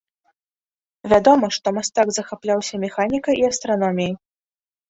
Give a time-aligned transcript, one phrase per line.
[1.11, 4.15] Вядома, што мастак захапляўся механікай і астраноміяй.